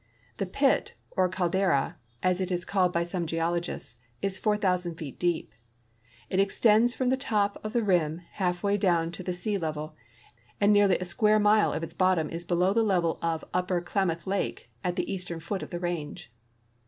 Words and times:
The 0.37 0.47
pit 0.47 0.95
or 1.11 1.29
caldera, 1.29 1.95
as 2.23 2.41
it 2.41 2.51
is 2.51 2.65
called 2.65 2.91
by 2.91 3.03
some 3.03 3.27
geologists, 3.27 3.97
is 4.19 4.39
4,000 4.39 4.95
feet 4.95 5.19
deep. 5.19 5.53
It 6.27 6.39
extends 6.39 6.95
from 6.95 7.09
the 7.09 7.15
top 7.17 7.61
of 7.63 7.73
the 7.73 7.83
rim 7.83 8.23
half 8.31 8.63
way 8.63 8.77
down 8.77 9.11
to 9.11 9.21
the 9.21 9.35
sea 9.35 9.59
level, 9.59 9.95
and 10.59 10.73
nearly 10.73 10.97
a 10.97 11.05
square 11.05 11.37
mile 11.37 11.71
of 11.71 11.83
its 11.83 11.93
bottom 11.93 12.31
is 12.31 12.43
below 12.43 12.73
the 12.73 12.81
level 12.81 13.19
of 13.21 13.45
Upper 13.53 13.79
Klamath 13.79 14.25
lake 14.25 14.71
at 14.83 14.95
the 14.95 15.13
eastern 15.13 15.39
foot 15.39 15.61
of 15.61 15.69
the 15.69 15.79
range. 15.79 16.33